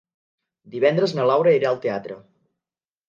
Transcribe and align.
Divendres 0.75 1.13
na 1.19 1.27
Laura 1.33 1.53
irà 1.59 1.69
al 1.73 1.79
teatre. 1.87 2.19